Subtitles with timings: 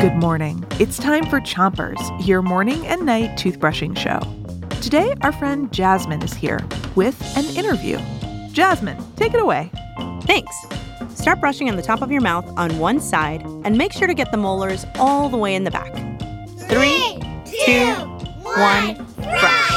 [0.00, 0.64] Good morning.
[0.80, 4.20] It's time for Chompers, your morning and night toothbrushing show.
[4.80, 6.60] Today, our friend Jasmine is here
[6.96, 7.98] with an interview.
[8.52, 9.70] Jasmine, take it away.
[10.22, 10.56] Thanks.
[11.10, 14.14] Start brushing on the top of your mouth on one side and make sure to
[14.14, 15.92] get the molars all the way in the back.
[16.68, 17.94] Three, two,
[18.42, 19.74] one, brush.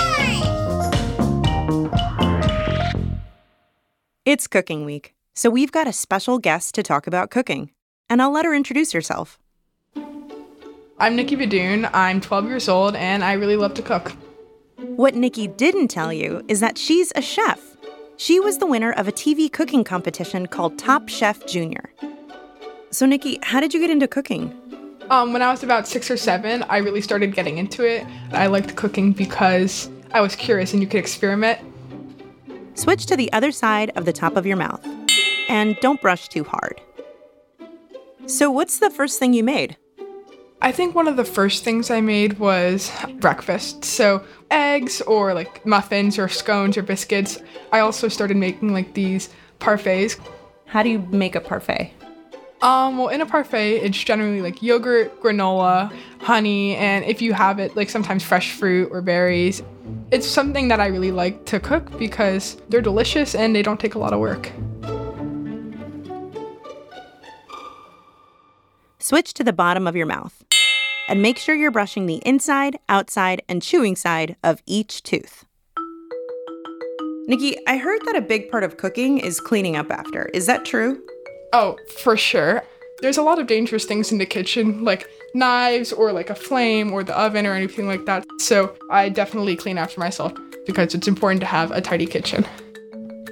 [4.25, 7.71] It's cooking week, so we've got a special guest to talk about cooking.
[8.11, 9.39] And I'll let her introduce herself.
[10.99, 11.89] I'm Nikki Bidun.
[11.93, 14.11] I'm 12 years old and I really love to cook.
[14.75, 17.77] What Nikki didn't tell you is that she's a chef.
[18.17, 21.93] She was the winner of a TV cooking competition called Top Chef Junior.
[22.89, 24.53] So, Nikki, how did you get into cooking?
[25.09, 28.05] Um, when I was about six or seven, I really started getting into it.
[28.33, 31.59] I liked cooking because I was curious and you could experiment.
[32.73, 34.85] Switch to the other side of the top of your mouth.
[35.47, 36.81] And don't brush too hard.
[38.27, 39.77] So, what's the first thing you made?
[40.61, 43.83] I think one of the first things I made was breakfast.
[43.83, 47.39] So, eggs or like muffins or scones or biscuits.
[47.71, 50.19] I also started making like these parfaits.
[50.65, 51.93] How do you make a parfait?
[52.61, 57.57] Um, well, in a parfait, it's generally like yogurt, granola, honey, and if you have
[57.57, 59.63] it, like sometimes fresh fruit or berries.
[60.11, 63.95] It's something that I really like to cook because they're delicious and they don't take
[63.95, 64.51] a lot of work.
[69.01, 70.43] Switch to the bottom of your mouth
[71.09, 75.43] and make sure you're brushing the inside, outside, and chewing side of each tooth.
[77.25, 80.25] Nikki, I heard that a big part of cooking is cleaning up after.
[80.35, 81.01] Is that true?
[81.51, 82.61] Oh, for sure.
[83.01, 86.93] There's a lot of dangerous things in the kitchen, like knives or like a flame
[86.93, 88.23] or the oven or anything like that.
[88.37, 90.31] So I definitely clean after myself
[90.67, 92.45] because it's important to have a tidy kitchen.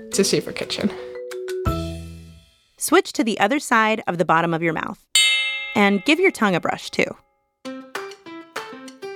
[0.07, 0.91] It's a safer kitchen.
[2.77, 5.05] Switch to the other side of the bottom of your mouth.
[5.75, 7.15] And give your tongue a brush too.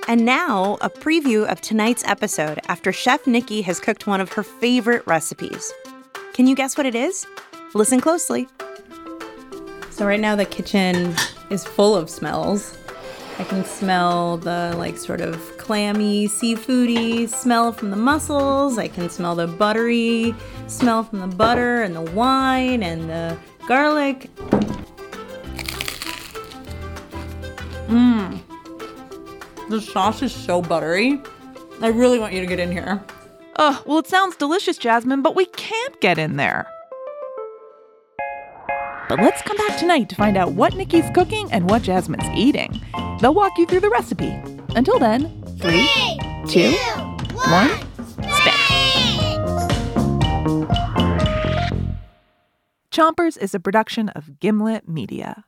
[0.06, 4.42] And now, a preview of tonight's episode after Chef Nikki has cooked one of her
[4.42, 5.72] favorite recipes.
[6.34, 7.26] Can you guess what it is?
[7.74, 8.46] Listen closely.
[9.90, 11.14] So right now the kitchen
[11.50, 12.76] is full of smells.
[13.38, 18.76] I can smell the like sort of clammy, seafoody smell from the mussels.
[18.76, 20.34] I can smell the buttery
[20.66, 24.30] smell from the butter and the wine and the garlic.
[27.88, 28.40] Mmm.
[29.68, 31.20] The sauce is so buttery.
[31.80, 33.02] I really want you to get in here.
[33.56, 36.66] Oh, well, it sounds delicious, Jasmine, but we can't get in there.
[39.08, 42.80] But let's come back tonight to find out what Nikki's cooking and what Jasmine's eating.
[43.20, 44.30] They'll walk you through the recipe.
[44.74, 45.88] Until then, three,
[46.48, 46.72] two,
[47.34, 47.70] one,
[48.32, 48.54] spit.
[52.90, 55.44] Chompers is a production of Gimlet Media.